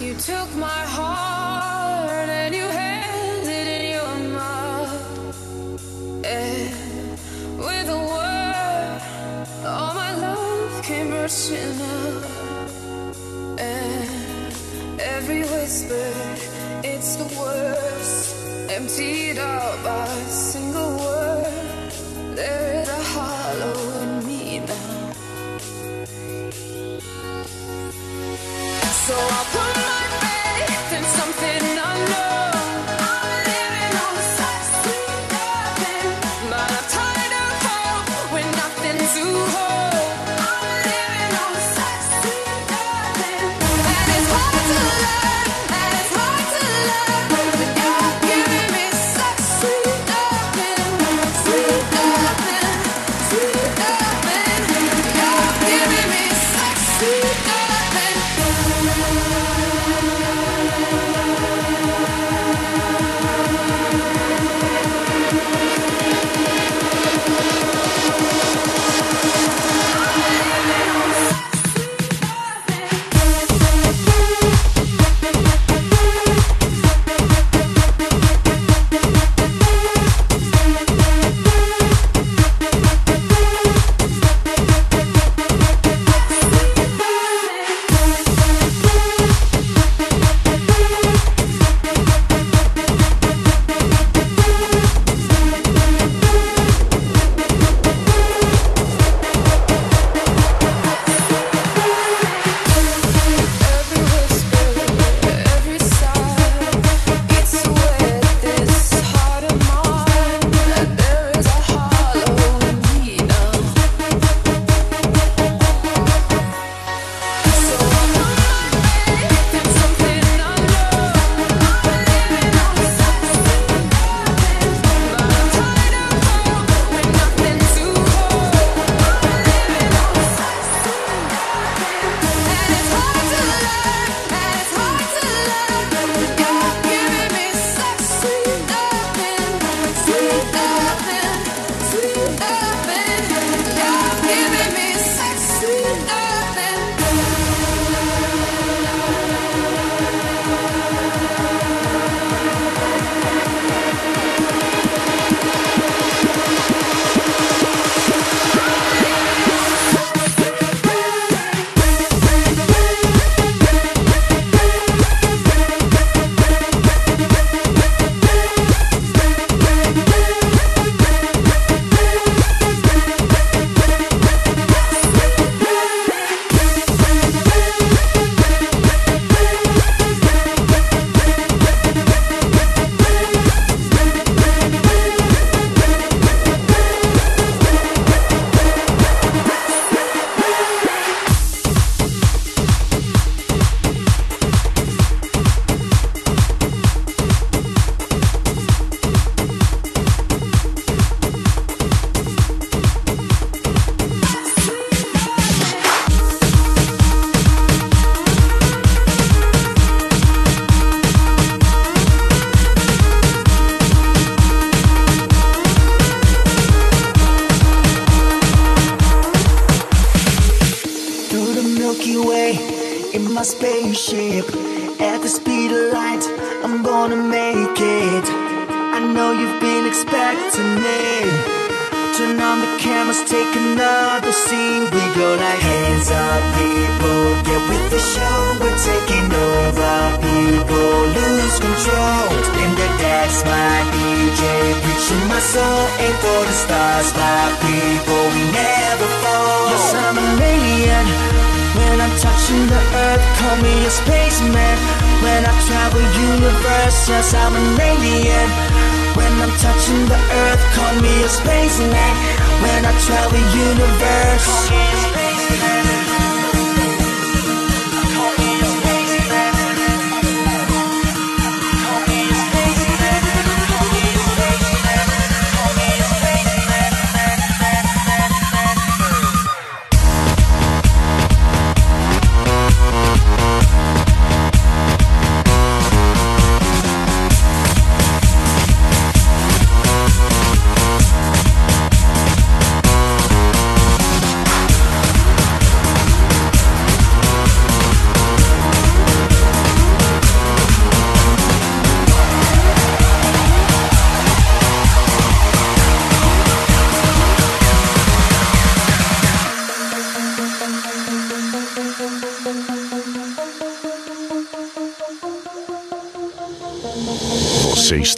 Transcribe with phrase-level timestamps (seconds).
[0.00, 5.18] You took my heart and you held it in your mouth.
[6.24, 7.18] And
[7.58, 9.02] with a word,
[9.66, 12.24] all my love came rushing out.
[13.58, 16.12] And every whisper,
[16.84, 18.70] it's the worst.
[18.70, 21.52] Emptied out by a single word.
[22.36, 25.12] There is a hollow in me now.
[29.08, 29.77] So I'll put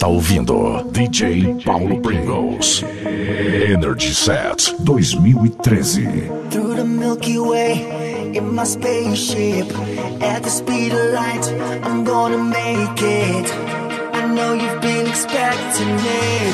[0.01, 2.83] Está ouvindo DJ Paulo Pringles.
[3.05, 6.49] Energy Set 2013.
[6.49, 9.67] Through the Milky Way in my spaceship.
[10.19, 11.45] At the speed of light,
[11.83, 13.45] I'm gonna make it.
[14.15, 16.49] I know you've been expecting me.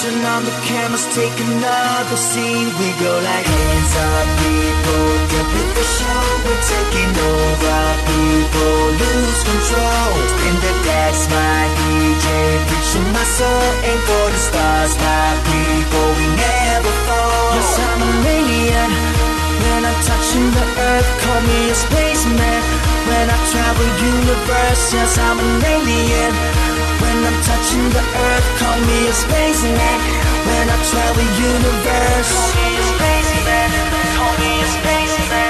[0.00, 2.68] Turn on the cameras, take another scene.
[2.80, 5.06] We go like hands up, people.
[5.32, 7.80] Get with the show, we're taking over.
[8.08, 10.12] People lose control.
[10.48, 12.26] In the decks, my DJ.
[12.68, 16.06] Preaching my soul, aim for the stars, my people.
[16.18, 17.48] We never fall.
[17.56, 18.90] Yes, I'm an alien.
[19.64, 22.60] When I'm touching the earth, call me a spaceman.
[23.08, 26.32] When I travel universe, yes, I'm an alien.
[27.02, 30.13] When I'm touching the earth, call me a spaceman.
[30.46, 33.68] When I travel the universe, call me a.
[34.16, 35.44] Call me a.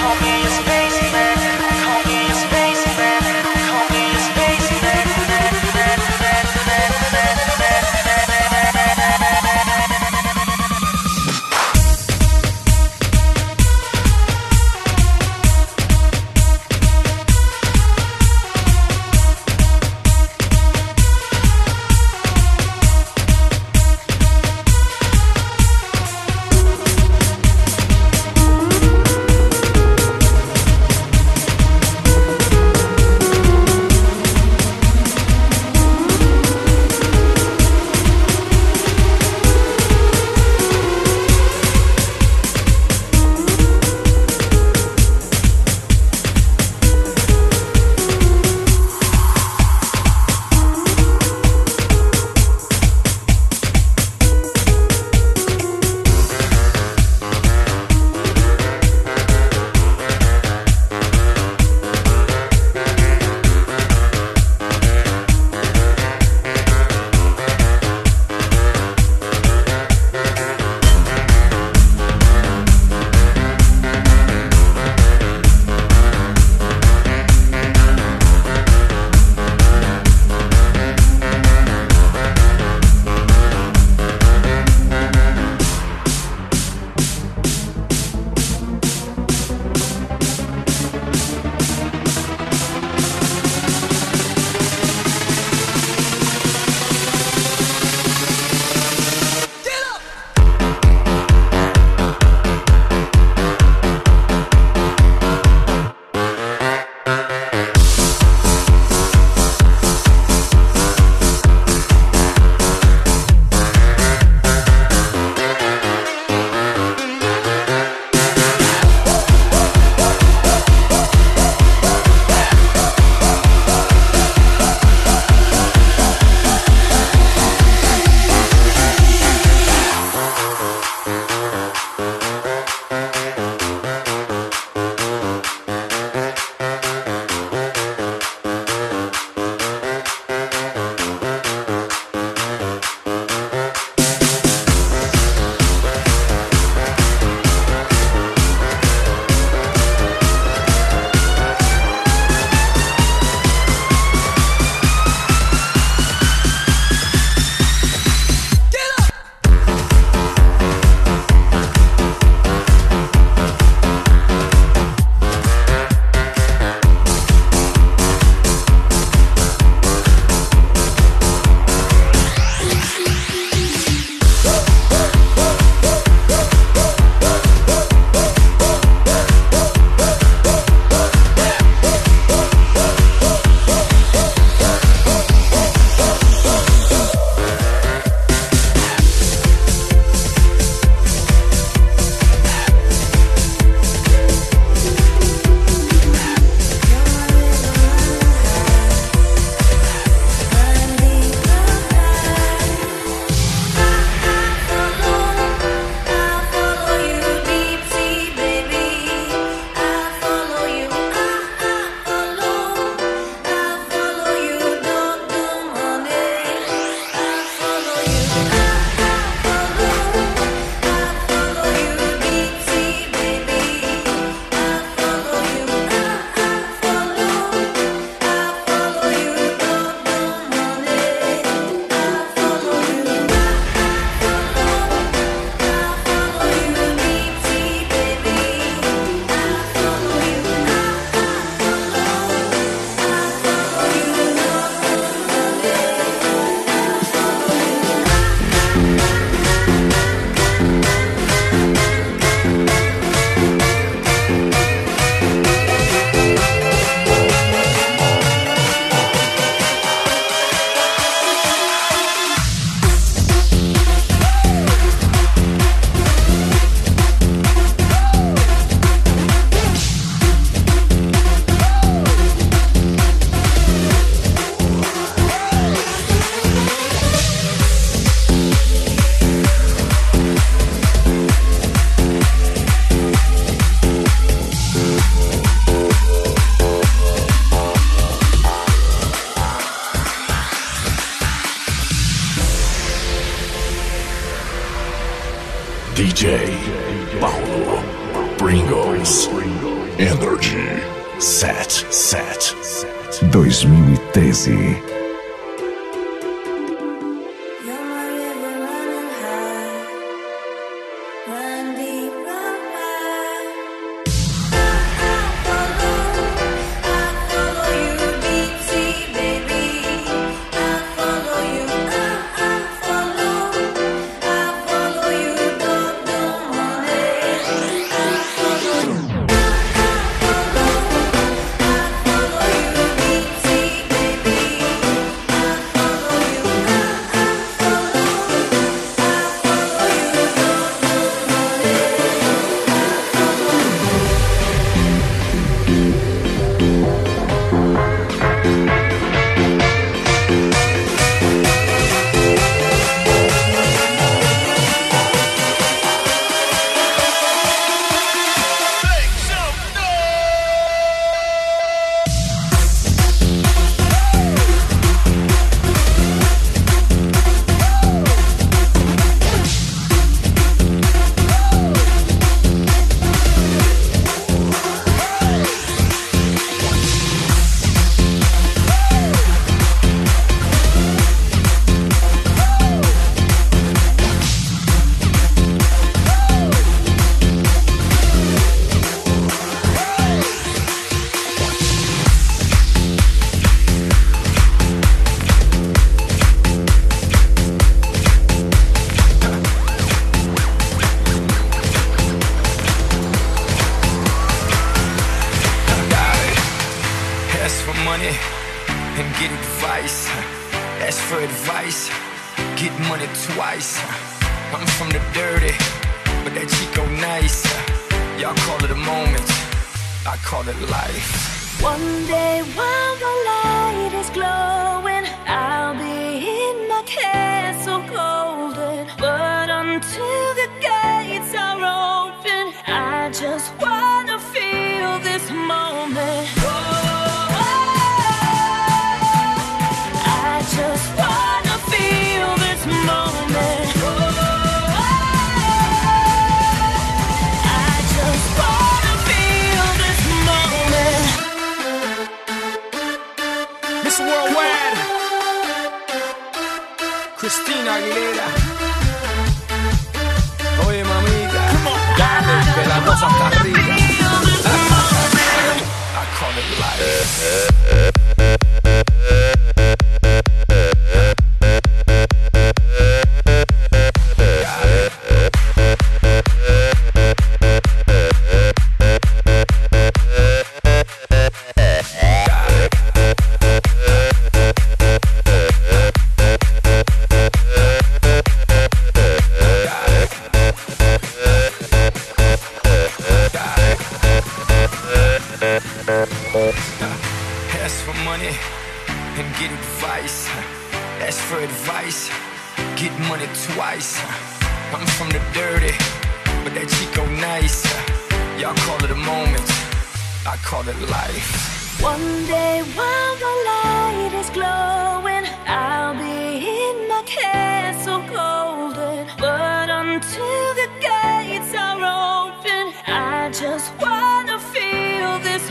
[0.00, 0.81] Call me a.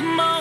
[0.01, 0.40] feel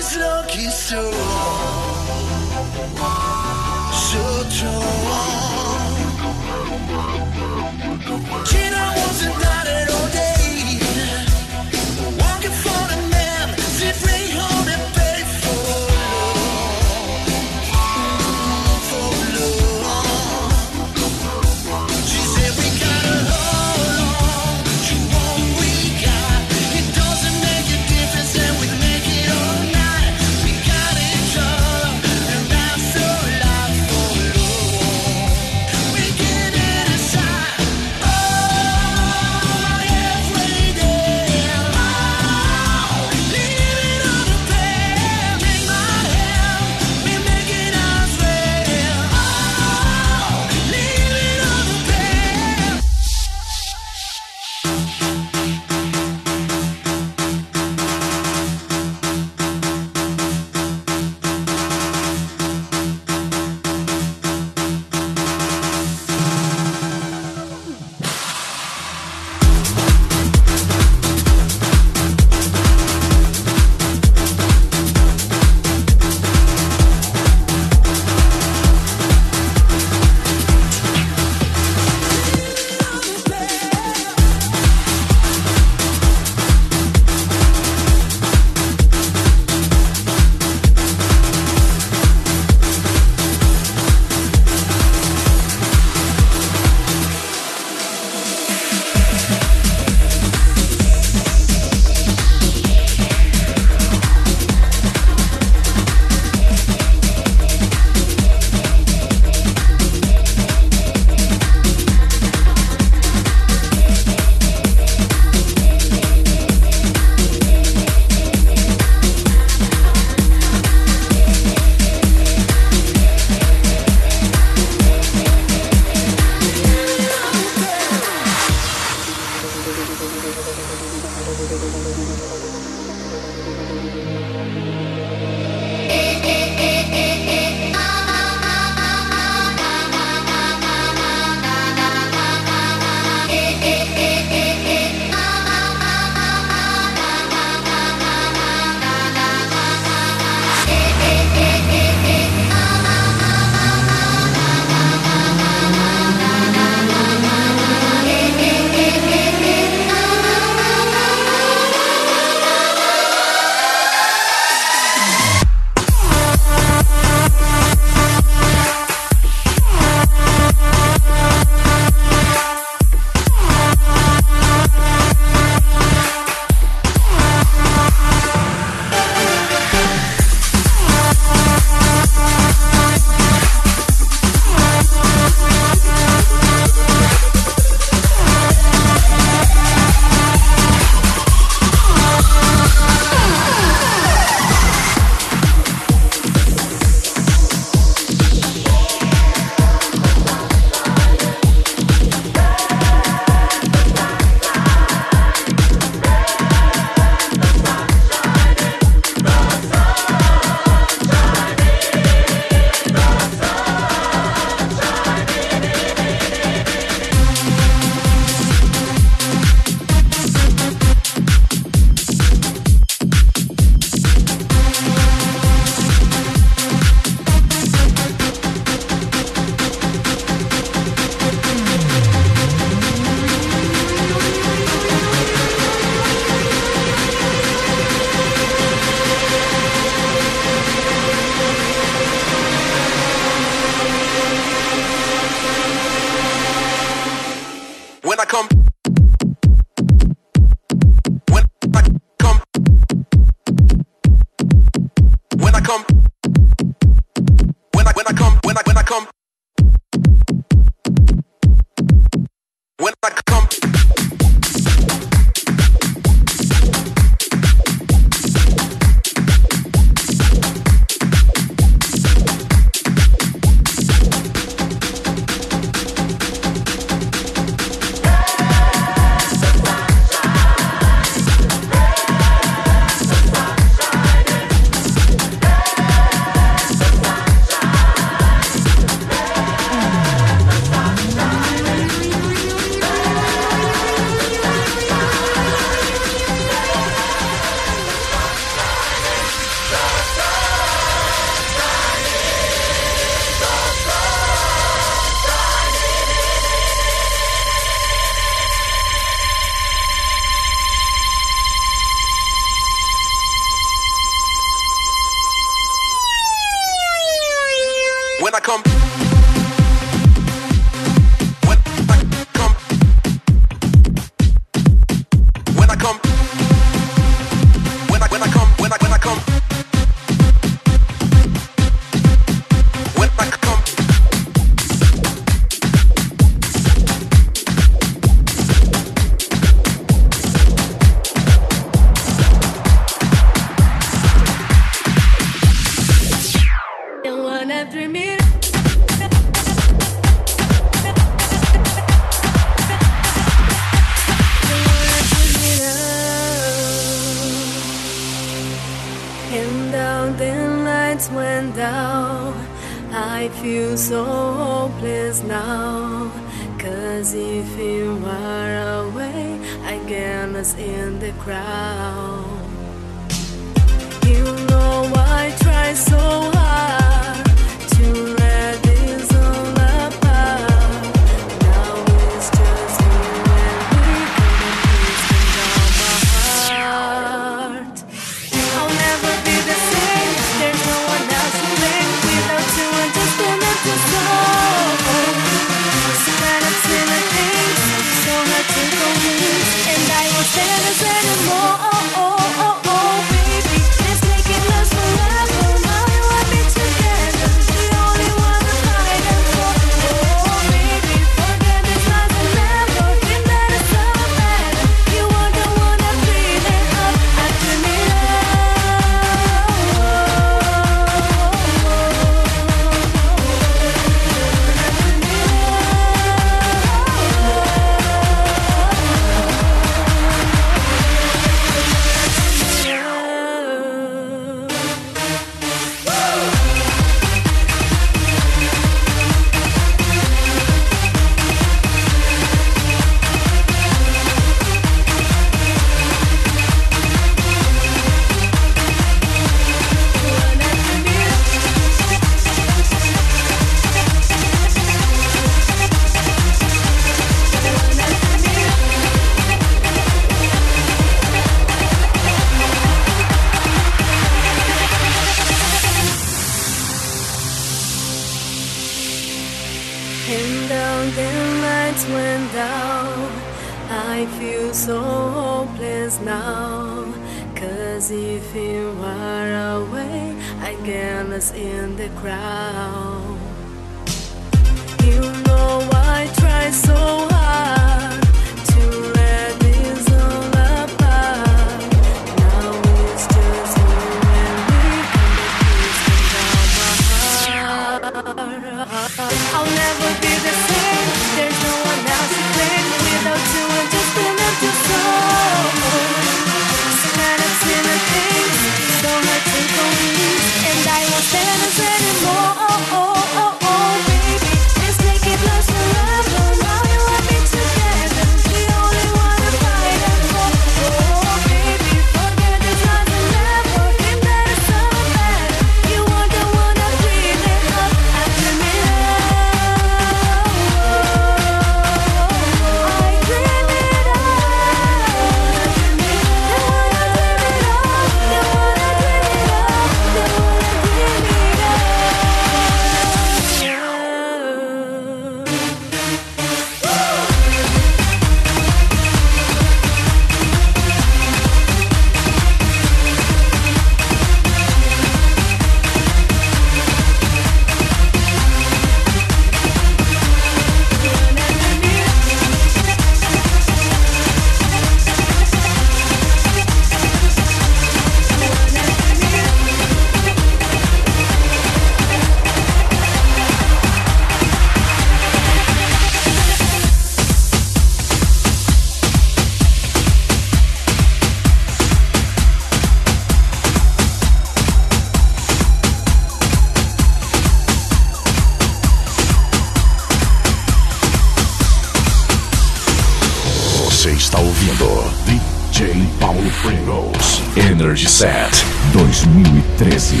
[599.61, 600.00] 13.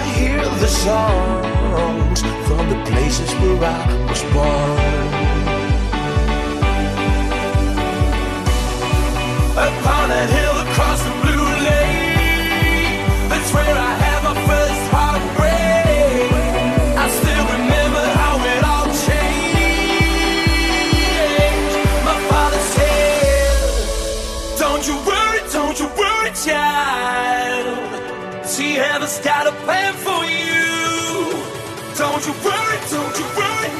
[0.00, 5.10] I hear the songs from the places where I was born.
[9.66, 10.49] Upon a hill.
[28.80, 31.36] heaven's got a plan for you.
[32.00, 33.79] Don't you worry, don't you worry.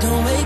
[0.00, 0.37] Don't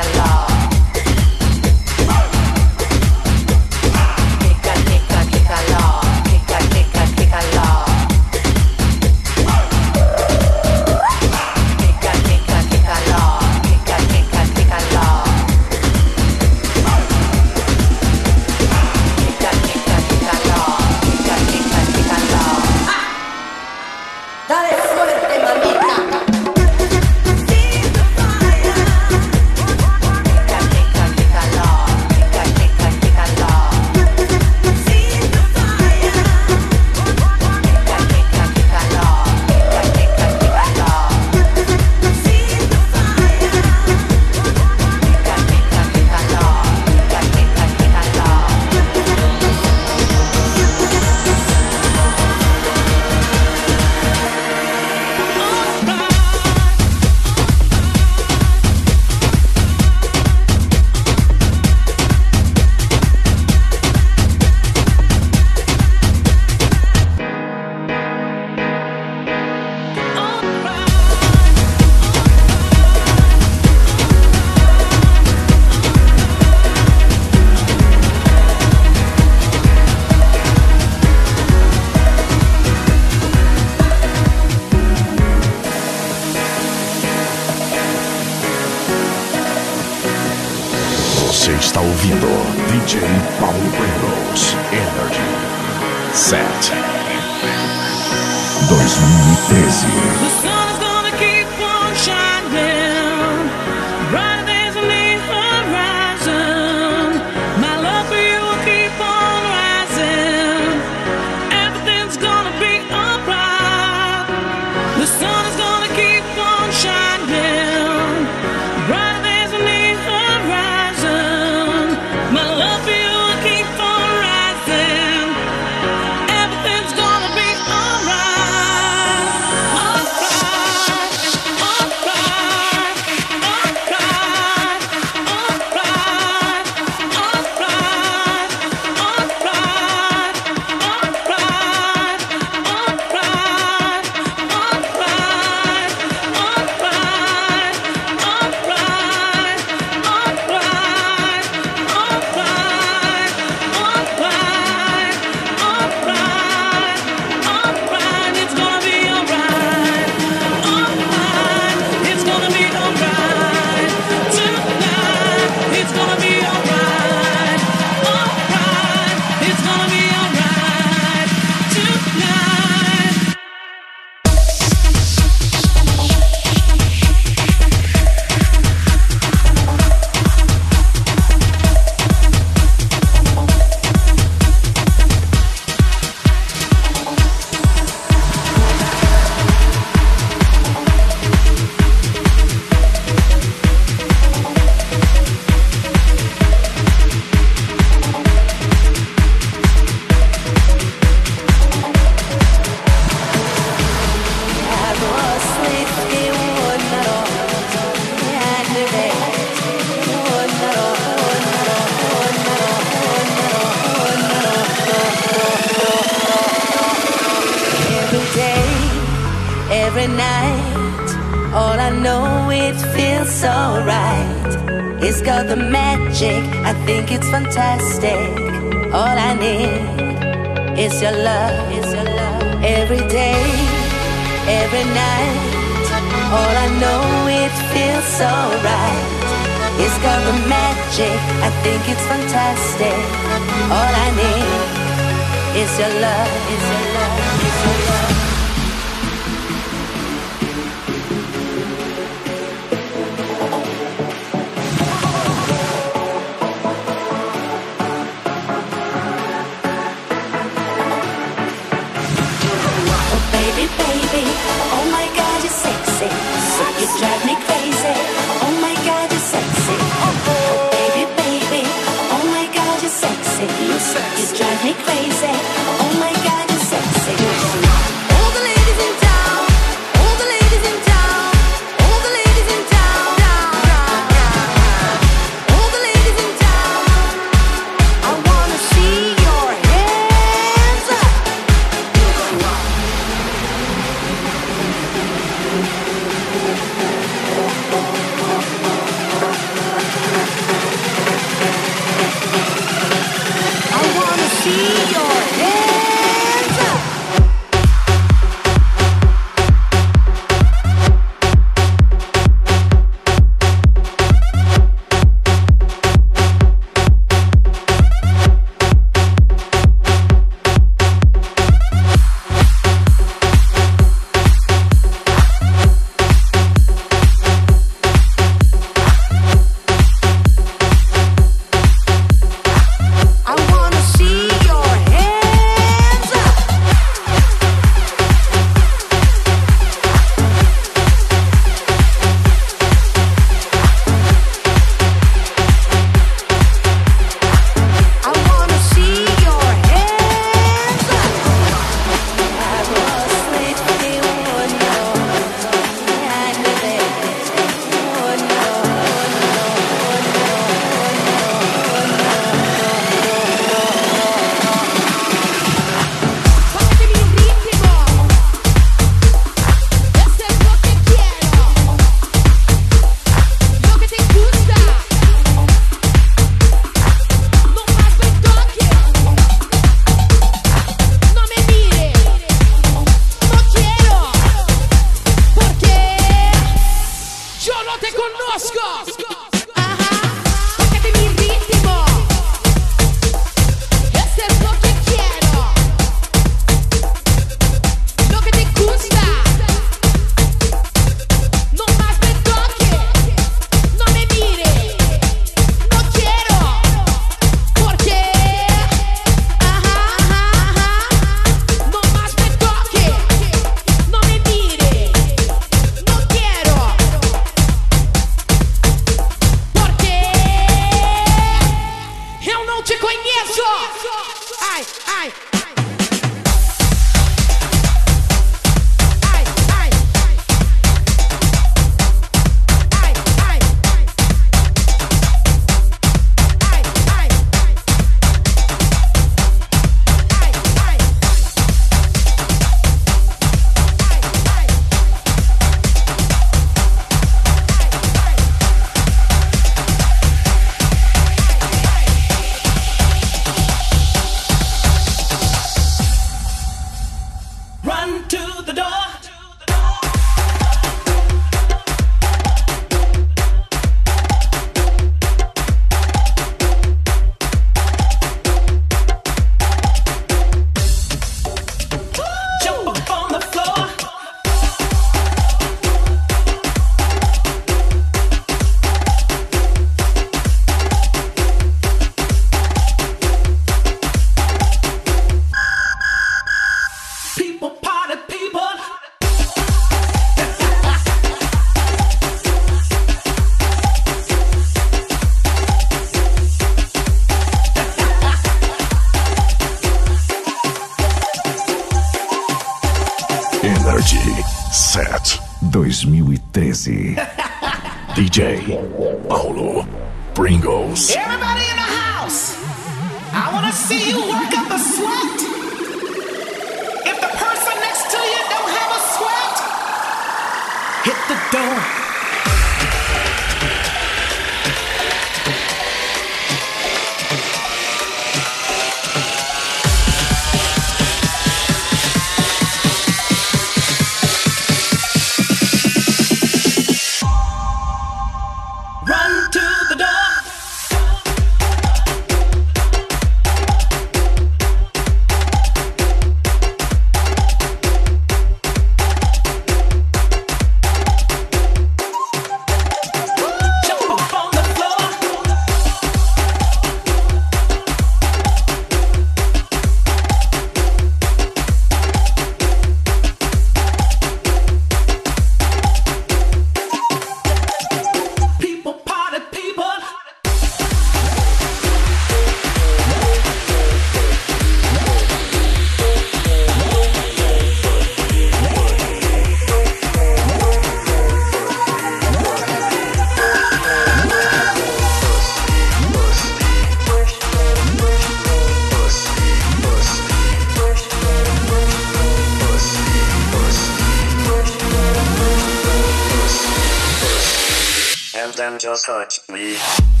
[598.63, 600.00] And then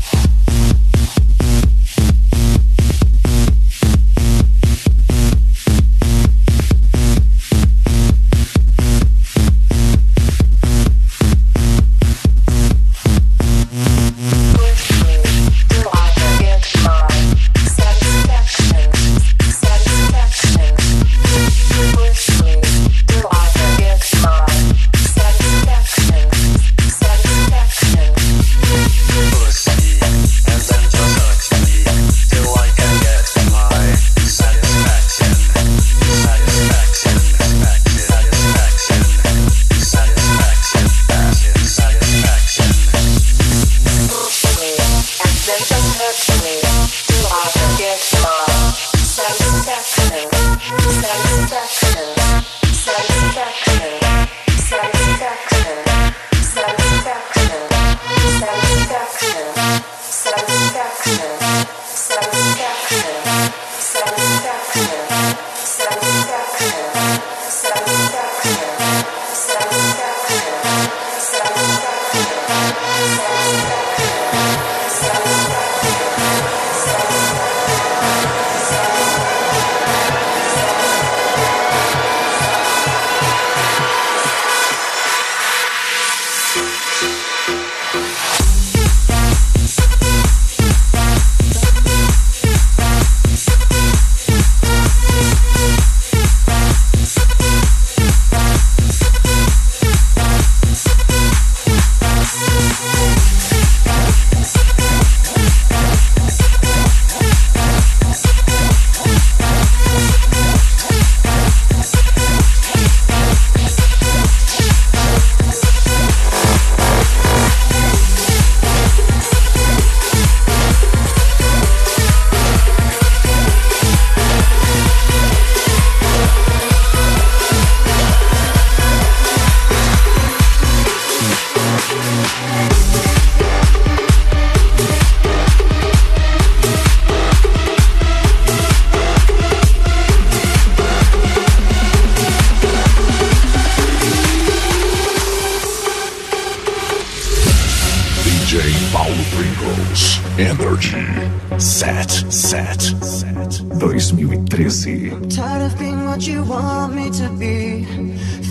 [156.51, 157.85] want me to be.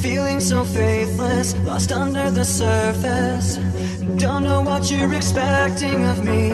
[0.02, 3.58] Feeling so faithless, lost under the surface.
[4.16, 6.44] Don't know what you're expecting of me.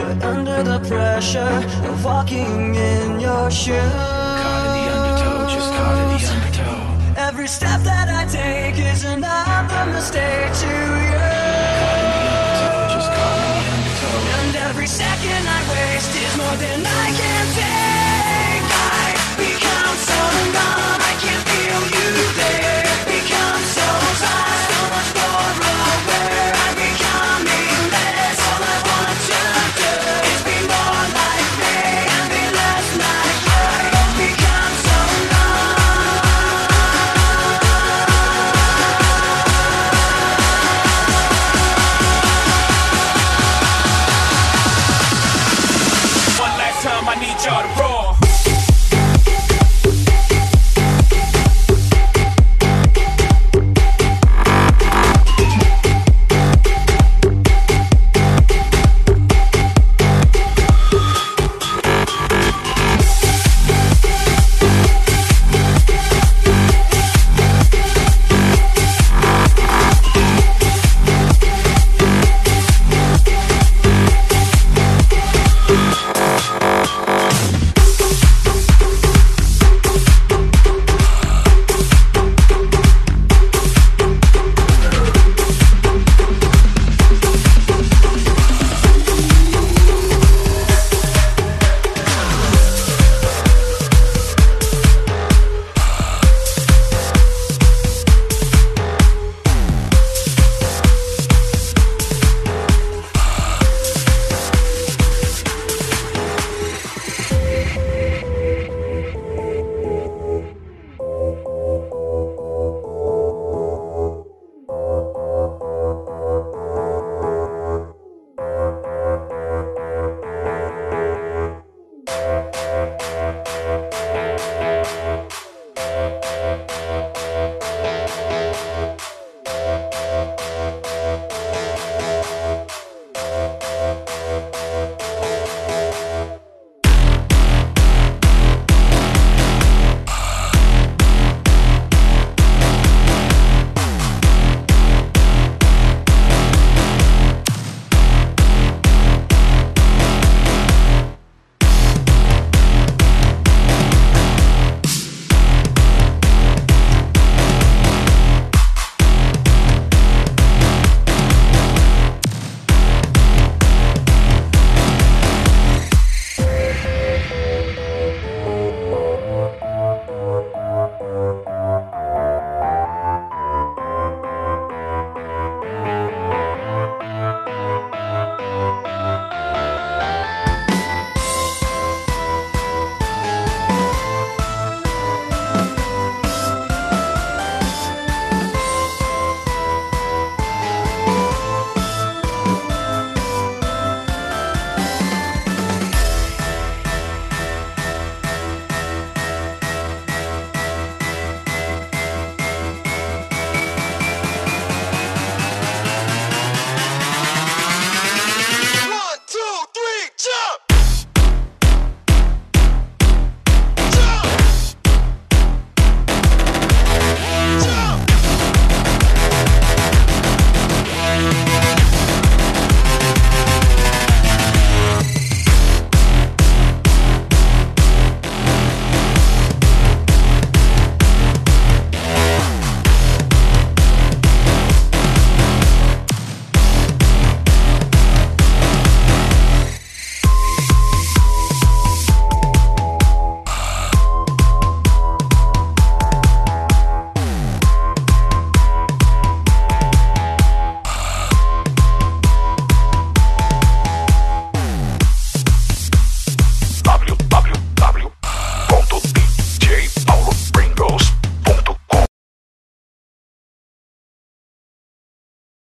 [0.00, 1.56] Put under the pressure
[1.90, 3.92] of walking in your shoes.
[4.42, 7.26] Caught in the undertow, just caught in the undertow.
[7.28, 10.74] Every step that I take is another mistake to
[11.06, 11.20] you.
[14.40, 17.89] And every second I waste is more than I can take.
[22.20, 22.59] today.